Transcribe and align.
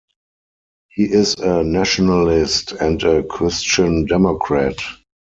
He 0.89 1.03
is 1.03 1.35
a 1.35 1.63
nationalist 1.63 2.71
and 2.71 3.03
a 3.03 3.21
Christian 3.21 4.05
Democrat. 4.07 4.77